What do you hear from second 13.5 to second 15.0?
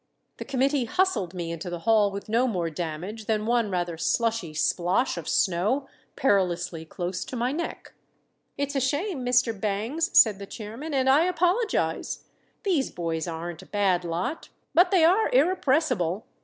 a bad lot; but